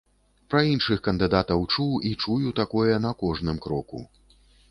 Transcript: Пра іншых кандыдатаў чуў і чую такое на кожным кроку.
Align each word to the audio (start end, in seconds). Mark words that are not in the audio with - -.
Пра 0.53 0.61
іншых 0.69 1.01
кандыдатаў 1.07 1.65
чуў 1.75 1.91
і 2.09 2.15
чую 2.23 2.55
такое 2.61 2.95
на 3.05 3.11
кожным 3.23 3.57
кроку. 3.67 3.99